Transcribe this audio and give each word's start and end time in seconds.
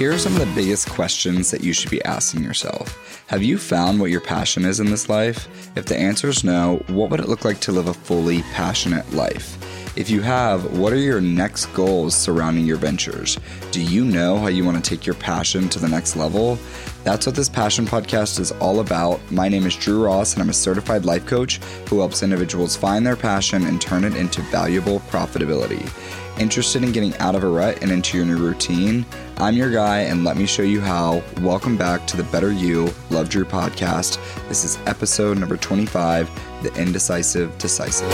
Here 0.00 0.14
are 0.14 0.18
some 0.18 0.32
of 0.32 0.38
the 0.38 0.54
biggest 0.54 0.88
questions 0.88 1.50
that 1.50 1.62
you 1.62 1.74
should 1.74 1.90
be 1.90 2.02
asking 2.04 2.42
yourself. 2.42 3.22
Have 3.26 3.42
you 3.42 3.58
found 3.58 4.00
what 4.00 4.10
your 4.10 4.22
passion 4.22 4.64
is 4.64 4.80
in 4.80 4.86
this 4.86 5.10
life? 5.10 5.46
If 5.76 5.84
the 5.84 5.98
answer 5.98 6.28
is 6.28 6.42
no, 6.42 6.82
what 6.86 7.10
would 7.10 7.20
it 7.20 7.28
look 7.28 7.44
like 7.44 7.60
to 7.60 7.72
live 7.72 7.86
a 7.86 7.92
fully 7.92 8.40
passionate 8.54 9.12
life? 9.12 9.58
If 9.98 10.08
you 10.08 10.22
have, 10.22 10.78
what 10.78 10.94
are 10.94 10.96
your 10.96 11.20
next 11.20 11.66
goals 11.74 12.14
surrounding 12.14 12.64
your 12.64 12.78
ventures? 12.78 13.38
Do 13.72 13.82
you 13.82 14.06
know 14.06 14.38
how 14.38 14.46
you 14.46 14.64
want 14.64 14.82
to 14.82 14.88
take 14.88 15.04
your 15.04 15.16
passion 15.16 15.68
to 15.68 15.78
the 15.78 15.88
next 15.88 16.16
level? 16.16 16.58
That's 17.04 17.26
what 17.26 17.34
this 17.34 17.50
Passion 17.50 17.84
Podcast 17.84 18.40
is 18.40 18.52
all 18.52 18.80
about. 18.80 19.20
My 19.30 19.50
name 19.50 19.66
is 19.66 19.76
Drew 19.76 20.02
Ross, 20.02 20.32
and 20.32 20.42
I'm 20.42 20.48
a 20.48 20.54
certified 20.54 21.04
life 21.04 21.26
coach 21.26 21.58
who 21.90 21.98
helps 21.98 22.22
individuals 22.22 22.74
find 22.74 23.06
their 23.06 23.16
passion 23.16 23.66
and 23.66 23.82
turn 23.82 24.04
it 24.04 24.16
into 24.16 24.40
valuable 24.42 25.00
profitability. 25.10 25.86
Interested 26.40 26.82
in 26.82 26.92
getting 26.92 27.14
out 27.18 27.34
of 27.34 27.44
a 27.44 27.46
rut 27.46 27.82
and 27.82 27.90
into 27.90 28.16
your 28.16 28.24
new 28.24 28.38
routine? 28.38 29.04
I'm 29.36 29.54
your 29.54 29.70
guy, 29.70 30.00
and 30.00 30.24
let 30.24 30.38
me 30.38 30.46
show 30.46 30.62
you 30.62 30.80
how. 30.80 31.22
Welcome 31.42 31.76
back 31.76 32.06
to 32.06 32.16
the 32.16 32.22
Better 32.22 32.50
You 32.50 32.88
Love 33.10 33.28
Drew 33.28 33.44
podcast. 33.44 34.18
This 34.48 34.64
is 34.64 34.78
episode 34.86 35.36
number 35.36 35.58
25 35.58 36.62
The 36.62 36.74
Indecisive 36.80 37.58
Decisive. 37.58 38.08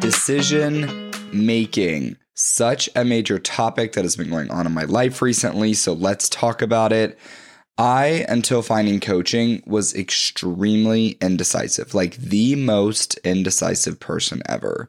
Decision 0.00 1.12
making. 1.32 2.16
Such 2.34 2.90
a 2.96 3.04
major 3.04 3.38
topic 3.38 3.92
that 3.92 4.02
has 4.02 4.16
been 4.16 4.30
going 4.30 4.50
on 4.50 4.66
in 4.66 4.72
my 4.72 4.82
life 4.82 5.22
recently, 5.22 5.74
so 5.74 5.92
let's 5.92 6.28
talk 6.28 6.60
about 6.60 6.92
it. 6.92 7.16
I, 7.78 8.24
until 8.28 8.62
finding 8.62 9.00
coaching, 9.00 9.62
was 9.66 9.94
extremely 9.94 11.18
indecisive, 11.20 11.94
like 11.94 12.16
the 12.16 12.54
most 12.54 13.18
indecisive 13.18 14.00
person 14.00 14.42
ever. 14.48 14.88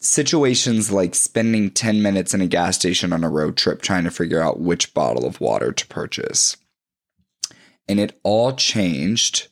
Situations 0.00 0.90
like 0.90 1.14
spending 1.14 1.70
10 1.70 2.02
minutes 2.02 2.32
in 2.32 2.40
a 2.40 2.46
gas 2.46 2.76
station 2.76 3.12
on 3.12 3.24
a 3.24 3.28
road 3.28 3.56
trip 3.56 3.82
trying 3.82 4.04
to 4.04 4.10
figure 4.10 4.40
out 4.40 4.60
which 4.60 4.94
bottle 4.94 5.26
of 5.26 5.40
water 5.40 5.72
to 5.72 5.86
purchase. 5.88 6.56
And 7.86 8.00
it 8.00 8.18
all 8.22 8.52
changed 8.52 9.48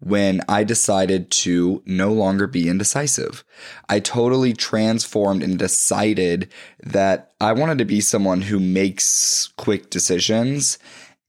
when 0.00 0.40
I 0.48 0.62
decided 0.64 1.30
to 1.30 1.82
no 1.84 2.12
longer 2.12 2.46
be 2.46 2.68
indecisive. 2.68 3.44
I 3.88 3.98
totally 3.98 4.52
transformed 4.52 5.42
and 5.42 5.58
decided 5.58 6.48
that 6.82 7.32
I 7.40 7.52
wanted 7.52 7.78
to 7.78 7.84
be 7.84 8.00
someone 8.00 8.42
who 8.42 8.60
makes 8.60 9.52
quick 9.56 9.90
decisions 9.90 10.78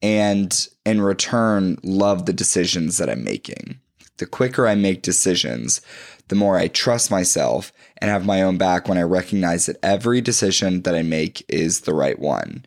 and 0.02 0.68
in 0.84 1.00
return 1.00 1.78
love 1.82 2.26
the 2.26 2.32
decisions 2.32 2.98
that 2.98 3.10
I'm 3.10 3.24
making. 3.24 3.80
The 4.18 4.26
quicker 4.26 4.66
I 4.66 4.74
make 4.74 5.02
decisions, 5.02 5.80
the 6.28 6.34
more 6.34 6.58
I 6.58 6.68
trust 6.68 7.10
myself 7.10 7.72
and 7.98 8.10
have 8.10 8.26
my 8.26 8.42
own 8.42 8.58
back 8.58 8.88
when 8.88 8.98
I 8.98 9.02
recognize 9.02 9.66
that 9.66 9.78
every 9.82 10.20
decision 10.20 10.82
that 10.82 10.94
I 10.94 11.02
make 11.02 11.44
is 11.48 11.80
the 11.80 11.94
right 11.94 12.18
one. 12.18 12.64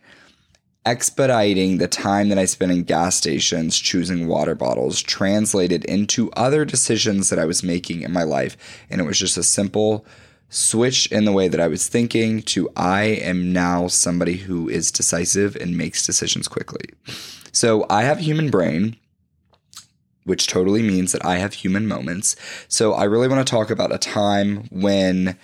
Expediting 0.86 1.78
the 1.78 1.88
time 1.88 2.30
that 2.30 2.38
I 2.38 2.45
spend 2.45 2.72
in 2.72 2.84
gas 2.84 3.16
stations 3.16 3.80
choosing 3.80 4.28
water 4.28 4.53
bottles 4.53 5.02
translated 5.02 5.86
into 5.86 6.31
other 6.34 6.66
decisions 6.66 7.30
that 7.30 7.40
I 7.40 7.45
was 7.45 7.64
making 7.64 8.02
in 8.02 8.12
my 8.12 8.23
life. 8.23 8.58
And 8.90 9.00
it 9.00 9.06
was 9.06 9.18
just 9.18 9.38
a 9.38 9.44
simple 9.44 10.06
switch 10.54 11.12
in 11.12 11.26
the 11.26 11.32
way 11.32 11.48
that 11.48 11.59
I 11.59 11.68
was 11.68 11.88
thinking 11.88 12.44
to 12.44 12.70
I 12.76 13.04
am 13.04 13.52
now 13.52 13.88
somebody 13.88 14.38
who 14.38 14.70
is 14.70 14.92
decisive 14.92 15.56
and 15.56 15.76
makes 15.76 16.06
decisions 16.06 16.48
quickly. 16.48 16.86
So 17.52 17.88
I 17.90 18.04
have 18.04 18.20
a 18.20 18.23
human 18.23 18.52
brain, 18.52 18.96
which 20.26 20.46
totally 20.46 20.84
means 20.84 21.12
that 21.12 21.26
I 21.26 21.38
have 21.38 21.54
human 21.54 21.88
moments. 21.88 22.36
So 22.68 22.94
I 22.94 23.06
really 23.06 23.28
want 23.28 23.46
to 23.46 23.52
talk 23.52 23.72
about 23.72 23.94
a 23.94 23.98
time 23.98 24.68
when 24.69 25.38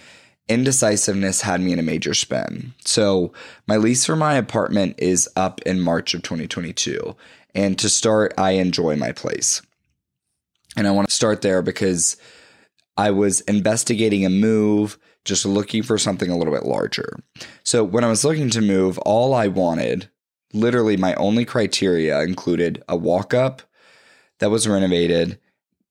indecisiveness 0.47 1.41
had 1.41 1.59
me 1.59 1.73
in 1.73 1.79
a 1.79 1.83
major 1.83 2.13
spin. 2.13 2.73
So 2.85 3.33
my 3.67 3.77
lease 3.77 4.05
for 4.05 4.15
my 4.15 4.35
apartment 4.35 4.95
is 4.99 5.27
up 5.35 5.59
in 5.63 5.79
March 5.79 6.13
of 6.13 6.21
2022. 6.21 7.15
And 7.55 7.79
to 7.79 7.89
start, 7.89 8.33
I 8.37 8.51
enjoy 8.51 8.95
my 8.95 9.11
place. 9.11 9.63
And 10.77 10.87
I 10.87 10.91
want 10.91 11.09
to 11.09 11.15
start 11.15 11.41
there 11.41 11.63
because 11.63 12.15
I 12.99 13.11
was 13.11 13.39
investigating 13.41 14.25
a 14.25 14.29
move, 14.29 14.99
just 15.23 15.45
looking 15.45 15.83
for 15.83 15.97
something 15.97 16.29
a 16.29 16.37
little 16.37 16.53
bit 16.53 16.65
larger. 16.65 17.17
So 17.63 17.81
when 17.81 18.03
I 18.03 18.09
was 18.09 18.25
looking 18.25 18.49
to 18.49 18.61
move, 18.61 18.97
all 18.99 19.33
I 19.33 19.47
wanted, 19.47 20.09
literally 20.51 20.97
my 20.97 21.13
only 21.15 21.45
criteria 21.45 22.19
included 22.23 22.83
a 22.89 22.97
walk 22.97 23.33
up 23.33 23.61
that 24.39 24.51
was 24.51 24.67
renovated 24.67 25.39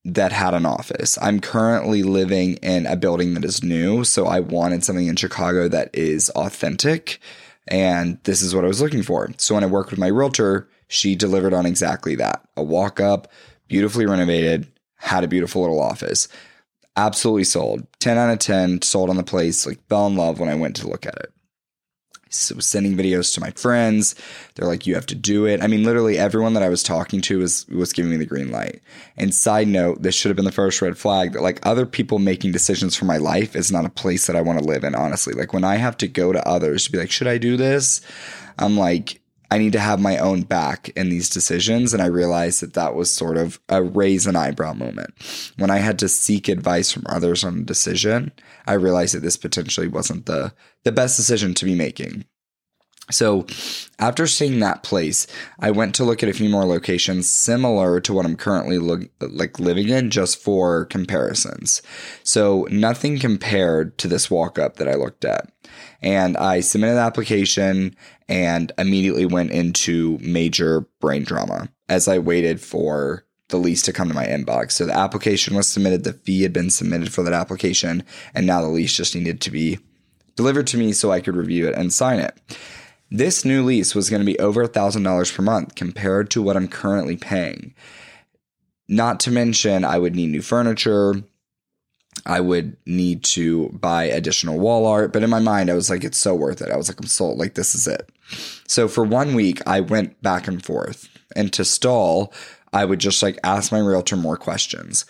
that 0.04 0.32
had 0.32 0.52
an 0.52 0.66
office. 0.66 1.16
I'm 1.22 1.40
currently 1.40 2.02
living 2.02 2.56
in 2.56 2.84
a 2.84 2.94
building 2.94 3.32
that 3.34 3.44
is 3.44 3.62
new, 3.62 4.04
so 4.04 4.26
I 4.26 4.40
wanted 4.40 4.84
something 4.84 5.06
in 5.06 5.16
Chicago 5.16 5.66
that 5.66 5.88
is 5.94 6.28
authentic. 6.30 7.20
And 7.68 8.18
this 8.24 8.42
is 8.42 8.54
what 8.54 8.64
I 8.66 8.68
was 8.68 8.82
looking 8.82 9.02
for. 9.02 9.30
So 9.38 9.54
when 9.54 9.64
I 9.64 9.68
worked 9.68 9.92
with 9.92 9.98
my 9.98 10.08
realtor, 10.08 10.68
she 10.88 11.14
delivered 11.14 11.54
on 11.54 11.64
exactly 11.64 12.16
that 12.16 12.46
a 12.54 12.62
walk 12.62 13.00
up, 13.00 13.32
beautifully 13.66 14.04
renovated, 14.04 14.70
had 14.96 15.24
a 15.24 15.28
beautiful 15.28 15.62
little 15.62 15.80
office 15.80 16.28
absolutely 16.98 17.44
sold. 17.44 17.86
10 18.00 18.18
out 18.18 18.30
of 18.30 18.38
10 18.40 18.82
sold 18.82 19.08
on 19.08 19.16
the 19.16 19.22
place, 19.22 19.66
like 19.66 19.78
fell 19.88 20.06
in 20.06 20.16
love 20.16 20.40
when 20.40 20.48
I 20.48 20.54
went 20.54 20.76
to 20.76 20.88
look 20.88 21.06
at 21.06 21.16
it. 21.16 21.32
So 22.30 22.58
sending 22.58 22.94
videos 22.94 23.32
to 23.34 23.40
my 23.40 23.50
friends. 23.52 24.14
They're 24.54 24.68
like, 24.68 24.86
you 24.86 24.94
have 24.94 25.06
to 25.06 25.14
do 25.14 25.46
it. 25.46 25.62
I 25.62 25.66
mean, 25.66 25.84
literally 25.84 26.18
everyone 26.18 26.52
that 26.54 26.62
I 26.62 26.68
was 26.68 26.82
talking 26.82 27.22
to 27.22 27.38
was 27.38 27.66
was 27.68 27.92
giving 27.92 28.10
me 28.10 28.18
the 28.18 28.26
green 28.26 28.50
light. 28.50 28.82
And 29.16 29.34
side 29.34 29.68
note, 29.68 30.02
this 30.02 30.14
should 30.14 30.28
have 30.28 30.36
been 30.36 30.44
the 30.44 30.52
first 30.52 30.82
red 30.82 30.98
flag 30.98 31.32
that 31.32 31.42
like 31.42 31.64
other 31.64 31.86
people 31.86 32.18
making 32.18 32.52
decisions 32.52 32.94
for 32.94 33.06
my 33.06 33.16
life 33.16 33.56
is 33.56 33.72
not 33.72 33.86
a 33.86 33.90
place 33.90 34.26
that 34.26 34.36
I 34.36 34.42
want 34.42 34.58
to 34.58 34.64
live 34.64 34.84
in, 34.84 34.94
honestly. 34.94 35.32
Like 35.32 35.54
when 35.54 35.64
I 35.64 35.76
have 35.76 35.96
to 35.98 36.08
go 36.08 36.32
to 36.32 36.46
others 36.46 36.84
to 36.84 36.92
be 36.92 36.98
like, 36.98 37.10
should 37.10 37.28
I 37.28 37.38
do 37.38 37.56
this? 37.56 38.02
I'm 38.58 38.76
like, 38.76 39.20
I 39.50 39.58
need 39.58 39.72
to 39.72 39.80
have 39.80 40.00
my 40.00 40.18
own 40.18 40.42
back 40.42 40.90
in 40.90 41.08
these 41.08 41.30
decisions. 41.30 41.92
And 41.92 42.02
I 42.02 42.06
realized 42.06 42.60
that 42.60 42.74
that 42.74 42.94
was 42.94 43.14
sort 43.14 43.36
of 43.36 43.58
a 43.68 43.82
raise 43.82 44.26
an 44.26 44.36
eyebrow 44.36 44.74
moment. 44.74 45.14
When 45.56 45.70
I 45.70 45.78
had 45.78 45.98
to 46.00 46.08
seek 46.08 46.48
advice 46.48 46.92
from 46.92 47.04
others 47.08 47.44
on 47.44 47.60
a 47.60 47.64
decision, 47.64 48.32
I 48.66 48.74
realized 48.74 49.14
that 49.14 49.22
this 49.22 49.36
potentially 49.36 49.88
wasn't 49.88 50.26
the, 50.26 50.52
the 50.84 50.92
best 50.92 51.16
decision 51.16 51.54
to 51.54 51.64
be 51.64 51.74
making. 51.74 52.24
So 53.10 53.46
after 53.98 54.26
seeing 54.26 54.60
that 54.60 54.82
place, 54.82 55.26
I 55.58 55.70
went 55.70 55.94
to 55.94 56.04
look 56.04 56.22
at 56.22 56.28
a 56.28 56.34
few 56.34 56.48
more 56.48 56.64
locations 56.64 57.28
similar 57.28 58.00
to 58.00 58.12
what 58.12 58.26
I'm 58.26 58.36
currently 58.36 58.78
like 59.20 59.58
living 59.58 59.88
in 59.88 60.10
just 60.10 60.38
for 60.42 60.84
comparisons. 60.86 61.80
So 62.22 62.66
nothing 62.70 63.18
compared 63.18 63.96
to 63.98 64.08
this 64.08 64.30
walk 64.30 64.58
up 64.58 64.76
that 64.76 64.88
I 64.88 64.94
looked 64.94 65.24
at. 65.24 65.50
And 66.02 66.36
I 66.36 66.60
submitted 66.60 66.94
the 66.94 67.00
application 67.00 67.96
and 68.28 68.72
immediately 68.78 69.26
went 69.26 69.52
into 69.52 70.18
major 70.20 70.82
brain 71.00 71.24
drama 71.24 71.68
as 71.88 72.08
I 72.08 72.18
waited 72.18 72.60
for 72.60 73.24
the 73.48 73.56
lease 73.56 73.82
to 73.82 73.92
come 73.92 74.08
to 74.08 74.14
my 74.14 74.26
inbox. 74.26 74.72
So 74.72 74.84
the 74.84 74.96
application 74.96 75.56
was 75.56 75.66
submitted, 75.66 76.04
the 76.04 76.12
fee 76.12 76.42
had 76.42 76.52
been 76.52 76.70
submitted 76.70 77.12
for 77.12 77.22
that 77.22 77.32
application, 77.32 78.04
and 78.34 78.46
now 78.46 78.60
the 78.60 78.68
lease 78.68 78.94
just 78.94 79.14
needed 79.14 79.40
to 79.40 79.50
be 79.50 79.78
delivered 80.36 80.66
to 80.68 80.76
me 80.76 80.92
so 80.92 81.10
I 81.10 81.20
could 81.20 81.34
review 81.34 81.66
it 81.66 81.74
and 81.74 81.92
sign 81.92 82.20
it. 82.20 82.38
This 83.10 83.44
new 83.44 83.64
lease 83.64 83.94
was 83.94 84.10
going 84.10 84.20
to 84.20 84.26
be 84.26 84.38
over 84.38 84.66
$1,000 84.66 85.34
per 85.34 85.42
month 85.42 85.74
compared 85.74 86.30
to 86.30 86.42
what 86.42 86.56
I'm 86.56 86.68
currently 86.68 87.16
paying. 87.16 87.74
Not 88.86 89.20
to 89.20 89.30
mention, 89.30 89.84
I 89.84 89.98
would 89.98 90.14
need 90.14 90.30
new 90.30 90.42
furniture. 90.42 91.14
I 92.26 92.40
would 92.40 92.76
need 92.84 93.24
to 93.24 93.70
buy 93.70 94.04
additional 94.04 94.58
wall 94.58 94.86
art. 94.86 95.12
But 95.12 95.22
in 95.22 95.30
my 95.30 95.40
mind, 95.40 95.70
I 95.70 95.74
was 95.74 95.88
like, 95.88 96.04
it's 96.04 96.18
so 96.18 96.34
worth 96.34 96.60
it. 96.60 96.70
I 96.70 96.76
was 96.76 96.88
like, 96.88 97.00
I'm 97.00 97.06
sold. 97.06 97.38
Like, 97.38 97.54
this 97.54 97.74
is 97.74 97.86
it. 97.86 98.10
So 98.66 98.88
for 98.88 99.04
one 99.04 99.34
week, 99.34 99.62
I 99.66 99.80
went 99.80 100.20
back 100.22 100.48
and 100.48 100.62
forth. 100.62 101.08
And 101.34 101.52
to 101.54 101.64
stall, 101.64 102.32
I 102.72 102.84
would 102.84 102.98
just 102.98 103.22
like 103.22 103.38
ask 103.42 103.72
my 103.72 103.78
realtor 103.78 104.16
more 104.16 104.36
questions 104.36 105.06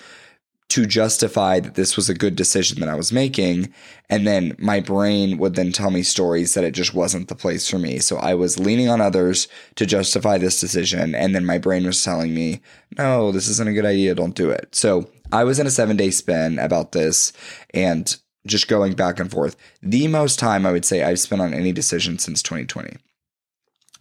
to 0.69 0.85
justify 0.85 1.61
that 1.61 1.77
this 1.77 1.97
was 1.97 2.11
a 2.11 2.15
good 2.15 2.37
decision 2.37 2.81
that 2.81 2.91
I 2.91 2.95
was 2.95 3.11
making. 3.11 3.73
And 4.11 4.27
then 4.27 4.55
my 4.59 4.81
brain 4.81 5.39
would 5.39 5.55
then 5.55 5.73
tell 5.73 5.91
me 5.91 6.03
stories 6.03 6.55
that 6.55 6.65
it 6.65 6.73
just 6.73 6.93
wasn't 6.93 7.29
the 7.29 7.35
place 7.35 7.69
for 7.69 7.79
me. 7.79 7.99
So 8.01 8.19
I 8.19 8.35
was 8.35 8.59
leaning 8.59 8.89
on 8.89 9.01
others 9.01 9.49
to 9.77 9.87
justify 9.87 10.37
this 10.37 10.61
decision. 10.61 11.15
And 11.15 11.35
then 11.35 11.47
my 11.47 11.57
brain 11.57 11.87
was 11.87 12.05
telling 12.05 12.35
me, 12.35 12.61
no, 12.99 13.33
this 13.33 13.49
isn't 13.49 13.69
a 13.69 13.73
good 13.73 13.87
idea. 13.87 14.15
Don't 14.15 14.35
do 14.35 14.51
it. 14.51 14.75
So 14.75 15.09
I 15.33 15.45
was 15.45 15.59
in 15.59 15.67
a 15.67 15.71
seven 15.71 15.97
day 15.97 16.11
spin 16.11 16.59
about 16.59 16.93
this 16.93 17.33
and 17.73 18.15
just 18.47 18.69
going 18.69 18.95
back 18.95 19.19
and 19.19 19.31
forth. 19.31 19.57
The 19.83 20.07
most 20.09 20.39
time 20.39 20.67
I 20.67 20.73
would 20.73 20.85
say 20.85 21.03
I've 21.03 21.21
spent 21.21 21.43
on 21.43 21.55
any 21.55 21.73
decision 21.73 22.19
since 22.19 22.43
2020. 22.43 22.97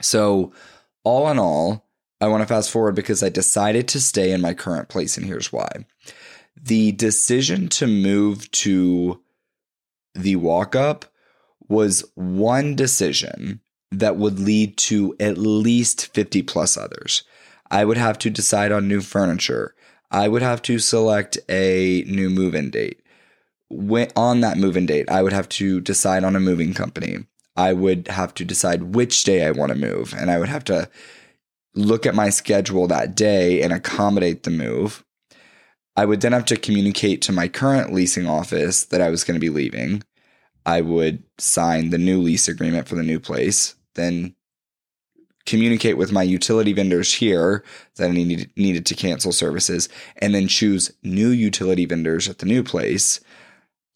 So, 0.01 0.53
all 1.03 1.29
in 1.29 1.39
all, 1.39 1.87
I 2.19 2.27
want 2.27 2.41
to 2.41 2.47
fast 2.47 2.71
forward 2.71 2.95
because 2.95 3.23
I 3.23 3.29
decided 3.29 3.87
to 3.89 3.99
stay 3.99 4.31
in 4.31 4.41
my 4.41 4.53
current 4.53 4.89
place, 4.89 5.17
and 5.17 5.25
here's 5.25 5.51
why. 5.51 5.85
The 6.61 6.91
decision 6.91 7.67
to 7.69 7.87
move 7.87 8.49
to 8.51 9.21
the 10.15 10.35
walk 10.35 10.75
up 10.75 11.05
was 11.69 12.03
one 12.15 12.75
decision 12.75 13.61
that 13.91 14.17
would 14.17 14.39
lead 14.39 14.77
to 14.77 15.15
at 15.19 15.37
least 15.37 16.13
50 16.13 16.41
plus 16.43 16.75
others. 16.75 17.23
I 17.69 17.85
would 17.85 17.97
have 17.97 18.17
to 18.19 18.29
decide 18.29 18.71
on 18.71 18.87
new 18.87 19.01
furniture. 19.01 19.75
I 20.09 20.27
would 20.27 20.41
have 20.41 20.61
to 20.63 20.79
select 20.79 21.37
a 21.49 22.03
new 22.07 22.29
move 22.29 22.55
in 22.55 22.69
date. 22.69 23.01
when, 23.69 24.09
on 24.15 24.41
that 24.41 24.57
moving 24.57 24.85
date, 24.85 25.09
I 25.09 25.21
would 25.21 25.33
have 25.33 25.49
to 25.49 25.81
decide 25.81 26.23
on 26.23 26.35
a 26.35 26.39
moving 26.39 26.73
company. 26.73 27.25
I 27.55 27.73
would 27.73 28.07
have 28.07 28.33
to 28.35 28.45
decide 28.45 28.95
which 28.95 29.23
day 29.23 29.45
I 29.45 29.51
want 29.51 29.71
to 29.71 29.77
move, 29.77 30.13
and 30.17 30.31
I 30.31 30.37
would 30.39 30.49
have 30.49 30.63
to 30.65 30.89
look 31.75 32.05
at 32.05 32.15
my 32.15 32.29
schedule 32.29 32.87
that 32.87 33.15
day 33.15 33.61
and 33.61 33.73
accommodate 33.73 34.43
the 34.43 34.51
move. 34.51 35.03
I 35.97 36.05
would 36.05 36.21
then 36.21 36.31
have 36.31 36.45
to 36.45 36.57
communicate 36.57 37.23
to 37.23 37.31
my 37.31 37.47
current 37.47 37.91
leasing 37.91 38.27
office 38.27 38.85
that 38.85 39.01
I 39.01 39.09
was 39.09 39.23
going 39.23 39.33
to 39.33 39.41
be 39.45 39.49
leaving. 39.49 40.03
I 40.63 40.81
would 40.81 41.23
sign 41.39 41.89
the 41.89 41.97
new 41.97 42.21
lease 42.21 42.47
agreement 42.47 42.87
for 42.87 42.95
the 42.95 43.03
new 43.03 43.19
place, 43.19 43.73
then 43.95 44.35
communicate 45.47 45.97
with 45.97 46.11
my 46.11 46.21
utility 46.21 46.71
vendors 46.71 47.13
here 47.15 47.63
that 47.95 48.11
I 48.11 48.13
needed, 48.13 48.51
needed 48.55 48.85
to 48.85 48.95
cancel 48.95 49.31
services, 49.31 49.89
and 50.17 50.35
then 50.35 50.47
choose 50.47 50.91
new 51.01 51.29
utility 51.29 51.85
vendors 51.85 52.29
at 52.29 52.39
the 52.39 52.45
new 52.45 52.63
place, 52.63 53.19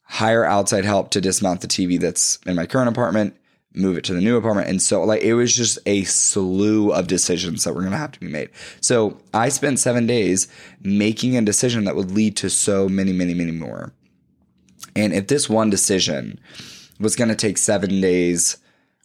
hire 0.05 0.43
outside 0.43 0.85
help 0.85 1.11
to 1.11 1.21
dismount 1.21 1.61
the 1.61 1.67
TV 1.67 1.99
that's 1.99 2.39
in 2.47 2.55
my 2.55 2.65
current 2.65 2.89
apartment, 2.89 3.35
move 3.73 3.97
it 3.97 4.03
to 4.05 4.13
the 4.13 4.21
new 4.21 4.37
apartment. 4.37 4.67
And 4.67 4.81
so, 4.81 5.03
like, 5.03 5.21
it 5.21 5.33
was 5.33 5.55
just 5.55 5.79
a 5.85 6.03
slew 6.03 6.91
of 6.91 7.07
decisions 7.07 7.63
that 7.63 7.73
were 7.73 7.81
going 7.81 7.91
to 7.91 7.97
have 7.97 8.11
to 8.11 8.19
be 8.19 8.27
made. 8.27 8.49
So, 8.81 9.17
I 9.33 9.49
spent 9.49 9.79
seven 9.79 10.05
days 10.07 10.47
making 10.81 11.37
a 11.37 11.41
decision 11.41 11.85
that 11.85 11.95
would 11.95 12.11
lead 12.11 12.35
to 12.37 12.49
so 12.49 12.89
many, 12.89 13.13
many, 13.13 13.33
many 13.33 13.51
more. 13.51 13.93
And 14.95 15.13
if 15.13 15.27
this 15.27 15.49
one 15.49 15.69
decision 15.69 16.39
was 16.99 17.15
going 17.15 17.29
to 17.29 17.35
take 17.35 17.57
seven 17.57 18.01
days 18.01 18.57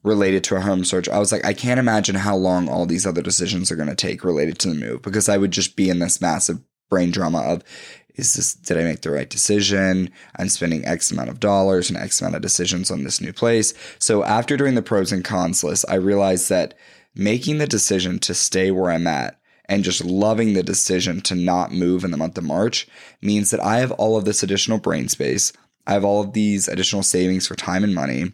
related 0.02 0.44
to 0.44 0.56
a 0.56 0.60
home 0.60 0.84
search, 0.84 1.08
I 1.08 1.18
was 1.18 1.32
like, 1.32 1.44
I 1.44 1.52
can't 1.52 1.80
imagine 1.80 2.16
how 2.16 2.36
long 2.36 2.68
all 2.68 2.86
these 2.86 3.06
other 3.06 3.22
decisions 3.22 3.70
are 3.70 3.76
going 3.76 3.88
to 3.88 3.94
take 3.94 4.24
related 4.24 4.58
to 4.60 4.68
the 4.68 4.74
move 4.74 5.02
because 5.02 5.28
I 5.28 5.36
would 5.36 5.50
just 5.50 5.76
be 5.76 5.90
in 5.90 5.98
this 5.98 6.20
massive 6.20 6.60
brain 6.88 7.10
drama 7.10 7.40
of 7.40 7.62
is 8.16 8.34
this 8.34 8.54
did 8.54 8.78
I 8.78 8.82
make 8.82 9.02
the 9.02 9.10
right 9.10 9.28
decision? 9.28 10.10
I'm 10.36 10.48
spending 10.48 10.84
X 10.84 11.10
amount 11.10 11.28
of 11.28 11.40
dollars 11.40 11.88
and 11.88 11.98
X 11.98 12.20
amount 12.20 12.36
of 12.36 12.42
decisions 12.42 12.90
on 12.90 13.04
this 13.04 13.20
new 13.20 13.32
place. 13.32 13.74
So 13.98 14.24
after 14.24 14.56
doing 14.56 14.74
the 14.74 14.82
pros 14.82 15.12
and 15.12 15.24
cons 15.24 15.62
list, 15.62 15.84
I 15.88 15.94
realized 15.94 16.48
that 16.48 16.74
making 17.14 17.58
the 17.58 17.66
decision 17.66 18.18
to 18.20 18.34
stay 18.34 18.70
where 18.70 18.90
I'm 18.90 19.06
at 19.06 19.38
and 19.68 19.84
just 19.84 20.04
loving 20.04 20.52
the 20.52 20.62
decision 20.62 21.20
to 21.22 21.34
not 21.34 21.72
move 21.72 22.04
in 22.04 22.10
the 22.10 22.16
month 22.16 22.38
of 22.38 22.44
March 22.44 22.86
means 23.20 23.50
that 23.50 23.60
I 23.60 23.78
have 23.78 23.92
all 23.92 24.16
of 24.16 24.24
this 24.24 24.42
additional 24.42 24.78
brain 24.78 25.08
space. 25.08 25.52
I 25.86 25.92
have 25.92 26.04
all 26.04 26.22
of 26.22 26.32
these 26.32 26.68
additional 26.68 27.02
savings 27.02 27.46
for 27.46 27.54
time 27.54 27.84
and 27.84 27.94
money 27.94 28.32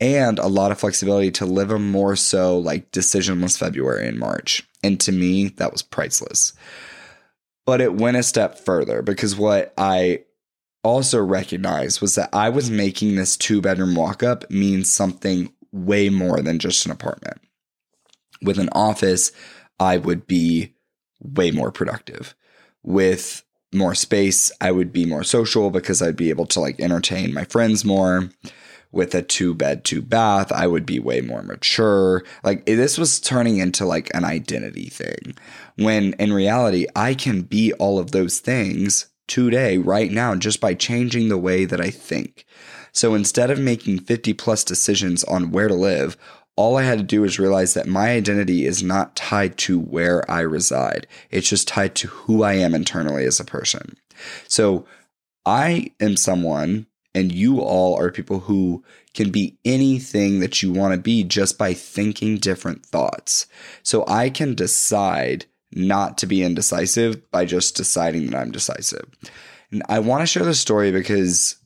and 0.00 0.38
a 0.38 0.46
lot 0.46 0.70
of 0.70 0.78
flexibility 0.78 1.30
to 1.32 1.46
live 1.46 1.70
a 1.70 1.78
more 1.78 2.16
so 2.16 2.58
like 2.58 2.90
decisionless 2.90 3.58
February 3.58 4.06
and 4.06 4.18
March. 4.18 4.66
And 4.82 5.00
to 5.00 5.12
me, 5.12 5.48
that 5.48 5.72
was 5.72 5.82
priceless. 5.82 6.52
But 7.66 7.80
it 7.80 7.94
went 7.94 8.16
a 8.16 8.22
step 8.22 8.58
further 8.58 9.02
because 9.02 9.36
what 9.36 9.74
I 9.76 10.20
also 10.82 11.20
recognized 11.22 12.00
was 12.00 12.14
that 12.14 12.30
I 12.32 12.48
was 12.48 12.70
making 12.70 13.16
this 13.16 13.36
two 13.36 13.60
bedroom 13.60 13.94
walk 13.94 14.22
up 14.22 14.48
mean 14.50 14.84
something 14.84 15.52
way 15.72 16.08
more 16.08 16.40
than 16.40 16.60
just 16.60 16.86
an 16.86 16.92
apartment. 16.92 17.40
With 18.40 18.58
an 18.58 18.68
office, 18.72 19.32
I 19.80 19.96
would 19.96 20.26
be 20.26 20.74
way 21.20 21.50
more 21.50 21.72
productive. 21.72 22.34
With 22.84 23.42
more 23.74 23.94
space, 23.94 24.52
I 24.60 24.70
would 24.70 24.92
be 24.92 25.04
more 25.04 25.24
social 25.24 25.70
because 25.70 26.00
I'd 26.00 26.16
be 26.16 26.30
able 26.30 26.46
to 26.46 26.60
like 26.60 26.78
entertain 26.78 27.34
my 27.34 27.44
friends 27.44 27.84
more 27.84 28.30
with 28.92 29.14
a 29.14 29.22
two 29.22 29.54
bed, 29.54 29.84
two 29.84 30.02
bath, 30.02 30.50
I 30.52 30.66
would 30.66 30.86
be 30.86 30.98
way 30.98 31.20
more 31.20 31.42
mature. 31.42 32.24
Like 32.44 32.66
this 32.66 32.98
was 32.98 33.20
turning 33.20 33.58
into 33.58 33.84
like 33.84 34.10
an 34.14 34.24
identity 34.24 34.88
thing. 34.88 35.36
When 35.76 36.14
in 36.14 36.32
reality, 36.32 36.86
I 36.94 37.14
can 37.14 37.42
be 37.42 37.72
all 37.74 37.98
of 37.98 38.12
those 38.12 38.38
things 38.38 39.06
today, 39.26 39.78
right 39.78 40.10
now, 40.10 40.34
just 40.34 40.60
by 40.60 40.74
changing 40.74 41.28
the 41.28 41.38
way 41.38 41.64
that 41.64 41.80
I 41.80 41.90
think. 41.90 42.44
So 42.92 43.14
instead 43.14 43.50
of 43.50 43.58
making 43.58 44.00
50 44.00 44.32
plus 44.34 44.64
decisions 44.64 45.24
on 45.24 45.50
where 45.50 45.68
to 45.68 45.74
live, 45.74 46.16
all 46.56 46.76
I 46.76 46.84
had 46.84 46.98
to 46.98 47.04
do 47.04 47.20
was 47.20 47.38
realize 47.38 47.74
that 47.74 47.86
my 47.86 48.10
identity 48.12 48.64
is 48.64 48.82
not 48.82 49.14
tied 49.14 49.58
to 49.58 49.78
where 49.78 50.28
I 50.30 50.40
reside. 50.40 51.06
It's 51.30 51.50
just 51.50 51.68
tied 51.68 51.94
to 51.96 52.08
who 52.08 52.42
I 52.42 52.54
am 52.54 52.74
internally 52.74 53.26
as 53.26 53.38
a 53.38 53.44
person. 53.44 53.98
So 54.48 54.86
I 55.44 55.92
am 56.00 56.16
someone 56.16 56.86
and 57.16 57.32
you 57.32 57.60
all 57.60 57.98
are 57.98 58.10
people 58.10 58.40
who 58.40 58.84
can 59.14 59.30
be 59.30 59.56
anything 59.64 60.40
that 60.40 60.62
you 60.62 60.70
want 60.70 60.92
to 60.92 61.00
be 61.00 61.24
just 61.24 61.56
by 61.56 61.72
thinking 61.72 62.36
different 62.36 62.84
thoughts. 62.84 63.46
So 63.82 64.04
I 64.06 64.28
can 64.28 64.54
decide 64.54 65.46
not 65.72 66.18
to 66.18 66.26
be 66.26 66.42
indecisive 66.42 67.28
by 67.30 67.46
just 67.46 67.74
deciding 67.74 68.26
that 68.26 68.36
I'm 68.36 68.50
decisive. 68.50 69.06
And 69.72 69.82
I 69.88 69.98
want 69.98 70.20
to 70.20 70.26
share 70.26 70.44
this 70.44 70.60
story 70.60 70.92
because 70.92 71.56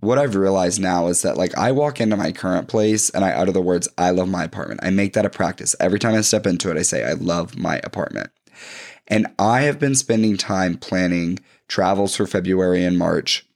what 0.00 0.18
I've 0.18 0.36
realized 0.36 0.82
now 0.82 1.06
is 1.06 1.22
that 1.22 1.38
like 1.38 1.56
I 1.56 1.72
walk 1.72 1.98
into 1.98 2.18
my 2.18 2.30
current 2.30 2.68
place 2.68 3.08
and 3.08 3.24
I 3.24 3.30
utter 3.30 3.52
the 3.52 3.62
words, 3.62 3.88
I 3.96 4.10
love 4.10 4.28
my 4.28 4.44
apartment. 4.44 4.80
I 4.82 4.90
make 4.90 5.14
that 5.14 5.24
a 5.24 5.30
practice. 5.30 5.74
Every 5.80 5.98
time 5.98 6.14
I 6.14 6.20
step 6.20 6.46
into 6.46 6.70
it, 6.70 6.76
I 6.76 6.82
say, 6.82 7.04
I 7.04 7.14
love 7.14 7.56
my 7.56 7.80
apartment. 7.84 8.30
And 9.08 9.28
I 9.38 9.62
have 9.62 9.78
been 9.78 9.94
spending 9.94 10.36
time 10.36 10.76
planning 10.76 11.38
travels 11.68 12.14
for 12.14 12.26
February 12.26 12.84
and 12.84 12.98
March 12.98 13.46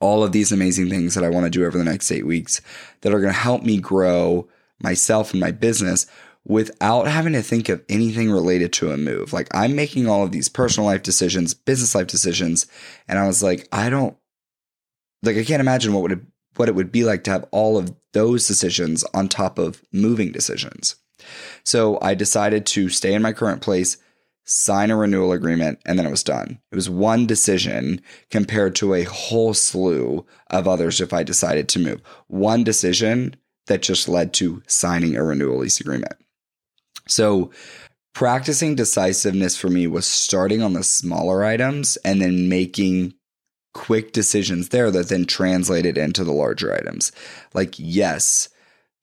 all 0.00 0.22
of 0.22 0.32
these 0.32 0.52
amazing 0.52 0.90
things 0.90 1.14
that 1.14 1.24
I 1.24 1.30
want 1.30 1.44
to 1.44 1.50
do 1.50 1.64
over 1.64 1.78
the 1.78 1.84
next 1.84 2.10
eight 2.10 2.26
weeks 2.26 2.60
that 3.00 3.12
are 3.12 3.20
going 3.20 3.32
to 3.32 3.38
help 3.38 3.62
me 3.62 3.78
grow 3.78 4.48
myself 4.82 5.32
and 5.32 5.40
my 5.40 5.50
business 5.50 6.06
without 6.44 7.08
having 7.08 7.32
to 7.32 7.42
think 7.42 7.68
of 7.68 7.82
anything 7.88 8.30
related 8.30 8.72
to 8.74 8.92
a 8.92 8.96
move. 8.96 9.32
Like 9.32 9.48
I'm 9.52 9.74
making 9.74 10.08
all 10.08 10.22
of 10.22 10.32
these 10.32 10.48
personal 10.48 10.86
life 10.86 11.02
decisions, 11.02 11.54
business 11.54 11.94
life 11.94 12.06
decisions, 12.06 12.66
and 13.08 13.18
I 13.18 13.26
was 13.26 13.42
like, 13.42 13.68
I 13.72 13.90
don't 13.90 14.16
like 15.22 15.36
I 15.36 15.44
can't 15.44 15.60
imagine 15.60 15.92
what 15.92 16.02
would 16.02 16.12
it, 16.12 16.20
what 16.56 16.68
it 16.68 16.74
would 16.74 16.92
be 16.92 17.04
like 17.04 17.24
to 17.24 17.30
have 17.32 17.46
all 17.50 17.76
of 17.76 17.94
those 18.12 18.46
decisions 18.46 19.04
on 19.12 19.28
top 19.28 19.58
of 19.58 19.82
moving 19.92 20.30
decisions. 20.30 20.96
So 21.64 21.98
I 22.00 22.14
decided 22.14 22.64
to 22.66 22.88
stay 22.88 23.12
in 23.12 23.22
my 23.22 23.32
current 23.32 23.62
place, 23.62 23.96
sign 24.46 24.90
a 24.90 24.96
renewal 24.96 25.32
agreement, 25.32 25.80
and 25.84 25.98
then 25.98 26.06
it 26.06 26.10
was 26.10 26.22
done. 26.22 26.58
It 26.72 26.76
was 26.76 26.88
one 26.88 27.26
decision 27.26 28.00
compared 28.30 28.74
to 28.76 28.94
a 28.94 29.02
whole 29.02 29.52
slew 29.52 30.24
of 30.50 30.66
others 30.66 31.00
if 31.00 31.12
I 31.12 31.24
decided 31.24 31.68
to 31.70 31.80
move. 31.80 32.00
One 32.28 32.64
decision 32.64 33.36
that 33.66 33.82
just 33.82 34.08
led 34.08 34.32
to 34.34 34.62
signing 34.66 35.16
a 35.16 35.24
renewal 35.24 35.58
lease 35.58 35.80
agreement. 35.80 36.14
So, 37.08 37.50
practicing 38.14 38.76
decisiveness 38.76 39.56
for 39.56 39.68
me 39.68 39.86
was 39.86 40.06
starting 40.06 40.62
on 40.62 40.72
the 40.72 40.84
smaller 40.84 41.44
items 41.44 41.96
and 41.98 42.22
then 42.22 42.48
making 42.48 43.14
quick 43.74 44.12
decisions 44.12 44.70
there 44.70 44.90
that 44.90 45.08
then 45.08 45.26
translated 45.26 45.98
into 45.98 46.24
the 46.24 46.32
larger 46.32 46.72
items. 46.72 47.12
Like, 47.52 47.74
yes, 47.76 48.48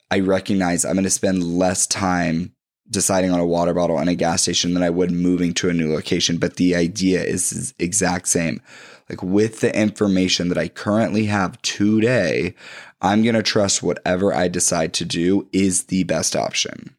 I 0.09 0.19
recognize 0.19 0.83
I'm 0.83 0.93
going 0.93 1.03
to 1.03 1.09
spend 1.09 1.43
less 1.43 1.85
time 1.85 2.55
deciding 2.89 3.31
on 3.31 3.39
a 3.39 3.45
water 3.45 3.73
bottle 3.73 3.97
and 3.97 4.09
a 4.09 4.15
gas 4.15 4.43
station 4.43 4.73
than 4.73 4.83
I 4.83 4.89
would 4.89 5.11
moving 5.11 5.53
to 5.55 5.69
a 5.69 5.73
new 5.73 5.91
location. 5.93 6.37
But 6.37 6.57
the 6.57 6.75
idea 6.75 7.23
is 7.23 7.73
exact 7.79 8.27
same. 8.27 8.61
Like 9.09 9.23
with 9.23 9.59
the 9.61 9.75
information 9.77 10.49
that 10.49 10.57
I 10.57 10.67
currently 10.67 11.25
have 11.25 11.61
today, 11.61 12.55
I'm 13.01 13.23
going 13.23 13.35
to 13.35 13.43
trust 13.43 13.83
whatever 13.83 14.33
I 14.33 14.47
decide 14.47 14.93
to 14.93 15.05
do 15.05 15.47
is 15.51 15.85
the 15.85 16.03
best 16.03 16.35
option. 16.35 16.95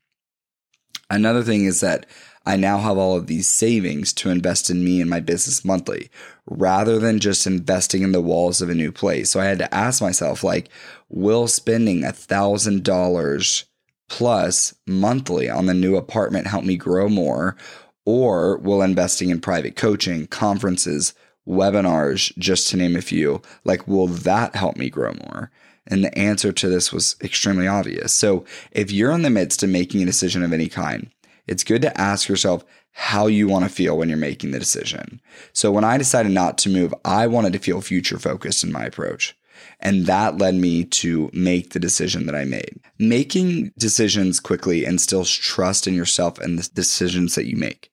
Another 1.11 1.43
thing 1.43 1.65
is 1.65 1.81
that 1.81 2.07
I 2.47 2.57
now 2.57 2.79
have 2.79 2.99
all 2.99 3.17
of 3.17 3.27
these 3.27 3.49
savings 3.49 4.13
to 4.15 4.31
invest 4.31 4.69
in 4.69 4.85
me 4.85 5.01
and 5.01 5.09
my 5.09 5.21
business 5.21 5.65
monthly 5.65 6.11
rather 6.47 6.99
than 6.99 7.19
just 7.19 7.47
investing 7.47 8.03
in 8.03 8.13
the 8.13 8.21
walls 8.21 8.61
of 8.61 8.69
a 8.69 8.75
new 8.75 8.93
place. 8.93 9.31
So 9.31 9.41
I 9.41 9.47
had 9.47 9.59
to 9.59 9.75
ask 9.75 10.03
myself, 10.03 10.45
like, 10.45 10.69
will 11.09 11.47
spending 11.47 12.05
a 12.05 12.13
thousand 12.13 12.85
dollars 12.85 13.65
plus 14.09 14.75
monthly 14.87 15.49
on 15.49 15.67
the 15.67 15.75
new 15.75 15.97
apartment 15.97 16.47
help 16.47 16.65
me 16.65 16.77
grow 16.77 17.09
more? 17.09 17.57
Or 18.05 18.59
will 18.59 18.83
investing 18.83 19.31
in 19.31 19.41
private 19.41 19.77
coaching, 19.77 20.27
conferences, 20.27 21.15
webinars, 21.47 22.37
just 22.39 22.69
to 22.69 22.77
name 22.77 22.97
a 22.97 23.03
few, 23.03 23.41
like, 23.65 23.89
will 23.89 24.09
that 24.09 24.55
help 24.55 24.77
me 24.77 24.91
grow 24.91 25.13
more? 25.13 25.51
And 25.87 26.05
the 26.05 26.17
answer 26.19 26.53
to 26.53 26.69
this 26.69 26.93
was 26.93 27.17
extremely 27.23 27.67
obvious. 27.67 28.13
So 28.13 28.45
if 28.73 28.91
you're 28.91 29.13
in 29.13 29.23
the 29.23 29.31
midst 29.31 29.63
of 29.63 29.71
making 29.71 30.03
a 30.03 30.07
decision 30.07 30.43
of 30.43 30.53
any 30.53 30.69
kind, 30.69 31.11
it's 31.47 31.65
good 31.65 31.83
to 31.83 32.01
ask 32.01 32.29
yourself 32.29 32.65
how 32.93 33.27
you 33.27 33.49
want 33.49 33.65
to 33.65 33.71
feel 33.71 33.99
when 33.99 34.09
you're 34.09 34.17
making 34.17 34.53
the 34.53 34.59
decision. 34.59 35.21
So 35.53 35.71
when 35.71 35.85
I 35.85 35.99
decided 35.99 36.33
not 36.33 36.57
to 36.59 36.71
move, 36.71 36.95
I 37.05 37.27
wanted 37.27 37.53
to 37.55 37.59
feel 37.59 37.81
future 37.81 38.19
focused 38.19 38.65
in 38.65 38.73
my 38.73 38.85
approach. 38.85 39.37
And 39.81 40.07
that 40.07 40.39
led 40.39 40.55
me 40.55 40.85
to 40.85 41.31
make 41.33 41.71
the 41.71 41.81
decision 41.81 42.27
that 42.27 42.35
I 42.35 42.45
made. 42.45 42.81
Making 42.99 43.73
decisions 43.79 44.41
quickly 44.41 44.85
instills 44.85 45.31
trust 45.31 45.87
in 45.87 45.95
yourself 45.95 46.39
and 46.39 46.59
the 46.59 46.69
decisions 46.75 47.35
that 47.35 47.47
you 47.47 47.57
make. 47.57 47.91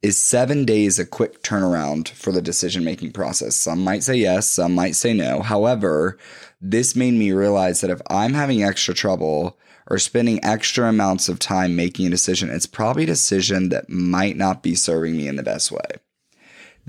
Is 0.00 0.16
seven 0.16 0.64
days 0.64 1.00
a 1.00 1.04
quick 1.04 1.42
turnaround 1.42 2.08
for 2.10 2.30
the 2.30 2.40
decision 2.40 2.84
making 2.84 3.12
process? 3.12 3.56
Some 3.56 3.82
might 3.82 4.04
say 4.04 4.14
yes, 4.14 4.48
some 4.48 4.72
might 4.72 4.94
say 4.94 5.12
no. 5.12 5.40
However, 5.42 6.18
this 6.60 6.94
made 6.94 7.14
me 7.14 7.32
realize 7.32 7.80
that 7.80 7.90
if 7.90 8.00
I'm 8.08 8.34
having 8.34 8.62
extra 8.62 8.94
trouble 8.94 9.58
or 9.88 9.98
spending 9.98 10.44
extra 10.44 10.88
amounts 10.88 11.28
of 11.28 11.40
time 11.40 11.74
making 11.74 12.06
a 12.06 12.10
decision, 12.10 12.48
it's 12.48 12.66
probably 12.66 13.04
a 13.04 13.06
decision 13.06 13.70
that 13.70 13.90
might 13.90 14.36
not 14.36 14.62
be 14.62 14.76
serving 14.76 15.16
me 15.16 15.26
in 15.26 15.34
the 15.34 15.42
best 15.42 15.72
way. 15.72 15.98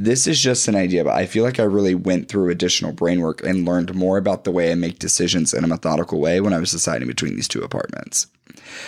This 0.01 0.27
is 0.27 0.39
just 0.39 0.69
an 0.69 0.77
idea, 0.77 1.03
but 1.03 1.13
I 1.13 1.25
feel 1.25 1.43
like 1.43 1.59
I 1.59 1.63
really 1.63 1.93
went 1.93 2.29
through 2.29 2.47
additional 2.49 2.93
brain 2.93 3.19
work 3.19 3.43
and 3.43 3.65
learned 3.65 3.93
more 3.93 4.17
about 4.17 4.45
the 4.45 4.51
way 4.51 4.71
I 4.71 4.75
make 4.75 4.97
decisions 4.97 5.53
in 5.53 5.65
a 5.65 5.67
methodical 5.67 6.21
way 6.21 6.39
when 6.39 6.53
I 6.53 6.59
was 6.59 6.71
deciding 6.71 7.09
between 7.09 7.35
these 7.35 7.49
two 7.49 7.63
apartments. 7.63 8.27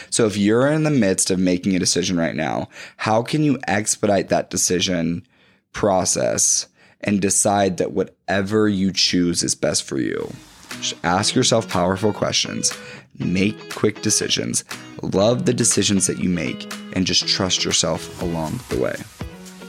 So 0.09 0.25
if 0.25 0.37
you're 0.37 0.71
in 0.71 0.83
the 0.83 0.89
midst 0.89 1.29
of 1.29 1.37
making 1.37 1.75
a 1.75 1.79
decision 1.79 2.15
right 2.15 2.33
now, 2.33 2.69
how 2.95 3.23
can 3.23 3.43
you 3.43 3.59
expedite 3.67 4.29
that 4.29 4.49
decision 4.49 5.27
process 5.73 6.67
and 7.01 7.19
decide 7.19 7.75
that 7.75 7.91
whatever 7.91 8.69
you 8.69 8.93
choose 8.93 9.43
is 9.43 9.53
best 9.53 9.83
for 9.83 9.99
you? 9.99 10.31
Just 10.79 10.95
ask 11.03 11.35
yourself 11.35 11.67
powerful 11.67 12.13
questions, 12.13 12.71
make 13.19 13.75
quick 13.75 14.01
decisions, 14.01 14.63
love 15.01 15.45
the 15.45 15.53
decisions 15.53 16.07
that 16.07 16.19
you 16.19 16.29
make, 16.29 16.73
and 16.95 17.05
just 17.05 17.27
trust 17.27 17.65
yourself 17.65 18.21
along 18.21 18.61
the 18.69 18.79
way. 18.79 18.95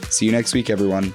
See 0.09 0.25
you 0.25 0.31
next 0.31 0.53
week, 0.53 0.69
everyone. 0.69 1.13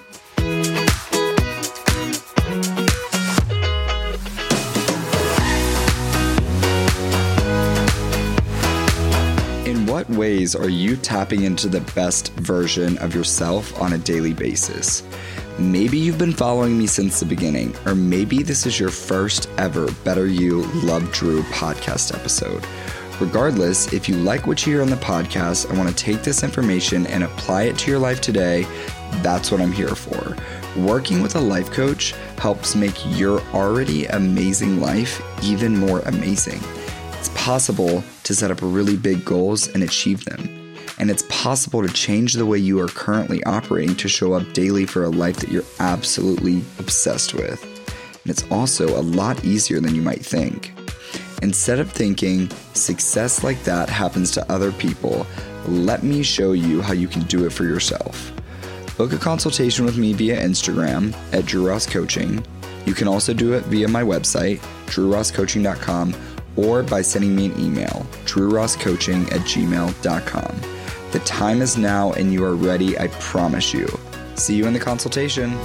Ways 10.08 10.54
are 10.54 10.68
you 10.68 10.96
tapping 10.96 11.42
into 11.42 11.68
the 11.68 11.80
best 11.94 12.32
version 12.34 12.98
of 12.98 13.14
yourself 13.14 13.80
on 13.80 13.92
a 13.92 13.98
daily 13.98 14.32
basis? 14.32 15.02
Maybe 15.58 15.98
you've 15.98 16.18
been 16.18 16.32
following 16.32 16.78
me 16.78 16.86
since 16.86 17.20
the 17.20 17.26
beginning, 17.26 17.74
or 17.84 17.94
maybe 17.94 18.42
this 18.42 18.64
is 18.64 18.78
your 18.78 18.90
first 18.90 19.48
ever 19.58 19.90
Better 20.04 20.26
You 20.26 20.62
Love 20.84 21.10
Drew 21.12 21.42
podcast 21.44 22.14
episode. 22.14 22.64
Regardless, 23.20 23.92
if 23.92 24.08
you 24.08 24.14
like 24.14 24.46
what 24.46 24.64
you 24.64 24.74
hear 24.74 24.82
on 24.82 24.90
the 24.90 24.96
podcast 24.96 25.68
and 25.68 25.76
want 25.76 25.90
to 25.90 25.96
take 25.96 26.22
this 26.22 26.44
information 26.44 27.06
and 27.08 27.24
apply 27.24 27.64
it 27.64 27.76
to 27.78 27.90
your 27.90 27.98
life 27.98 28.20
today, 28.20 28.66
that's 29.22 29.50
what 29.50 29.60
I'm 29.60 29.72
here 29.72 29.94
for. 29.94 30.36
Working 30.76 31.22
with 31.22 31.34
a 31.34 31.40
life 31.40 31.70
coach 31.72 32.12
helps 32.38 32.76
make 32.76 32.94
your 33.18 33.40
already 33.52 34.06
amazing 34.06 34.80
life 34.80 35.20
even 35.42 35.76
more 35.76 36.00
amazing. 36.00 36.60
It's 37.18 37.30
possible 37.30 38.04
to 38.28 38.35
set 38.35 38.50
up 38.50 38.58
really 38.61 38.94
big 38.94 39.25
goals 39.25 39.68
and 39.68 39.82
achieve 39.82 40.23
them. 40.26 40.76
And 40.99 41.11
it's 41.11 41.25
possible 41.30 41.80
to 41.80 41.90
change 41.90 42.35
the 42.35 42.44
way 42.44 42.58
you 42.58 42.78
are 42.78 42.88
currently 42.88 43.42
operating 43.44 43.97
to 43.97 44.06
show 44.06 44.35
up 44.35 44.52
daily 44.52 44.85
for 44.85 45.04
a 45.04 45.08
life 45.08 45.38
that 45.38 45.50
you're 45.50 45.64
absolutely 45.80 46.58
obsessed 46.78 47.32
with. 47.32 47.64
And 47.64 48.30
it's 48.30 48.44
also 48.50 48.87
a 48.88 49.00
lot 49.00 49.42
easier 49.47 49.80
than 49.80 49.94
you 49.94 50.02
might 50.02 50.23
think. 50.23 50.75
Instead 51.40 51.78
of 51.78 51.90
thinking 51.90 52.50
success 52.75 53.42
like 53.42 53.62
that 53.62 53.88
happens 53.88 54.30
to 54.32 54.52
other 54.52 54.73
people, 54.73 55.26
let 55.66 56.02
me 56.02 56.23
show 56.23 56.52
you 56.52 56.82
how 56.82 56.92
you 56.92 57.08
can 57.08 57.23
do 57.23 57.47
it 57.47 57.50
for 57.50 57.64
yourself. 57.64 58.30
Book 58.99 59.14
a 59.14 59.16
consultation 59.16 59.87
with 59.87 59.97
me 59.97 60.12
via 60.12 60.38
Instagram 60.38 61.14
at 61.32 61.47
Drew 61.47 61.66
Ross 61.66 61.87
Coaching. 61.87 62.44
You 62.85 62.92
can 62.92 63.08
also 63.08 63.32
do 63.32 63.54
it 63.54 63.64
via 63.64 63.88
my 63.88 64.02
website, 64.02 64.58
drewrosscoaching.com, 64.88 66.14
or 66.58 66.82
by 66.82 67.00
sending 67.00 67.34
me 67.34 67.46
an 67.46 67.60
email, 67.60 68.06
drewrosscoaching 68.24 69.32
at 69.32 69.40
gmail.com. 69.42 70.60
The 71.12 71.20
time 71.20 71.62
is 71.62 71.78
now 71.78 72.12
and 72.12 72.32
you 72.32 72.44
are 72.44 72.54
ready, 72.54 72.98
I 72.98 73.06
promise 73.08 73.72
you. 73.72 73.86
See 74.34 74.56
you 74.56 74.66
in 74.66 74.74
the 74.74 74.80
consultation. 74.80 75.56